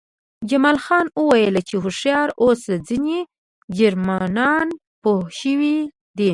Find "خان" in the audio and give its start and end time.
0.85-1.05